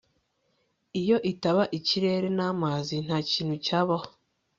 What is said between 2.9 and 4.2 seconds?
ntakintu cyabaho